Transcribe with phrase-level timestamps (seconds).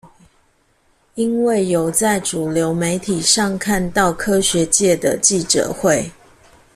[1.13, 6.11] 因為有在主流媒體上看到科學界的記者會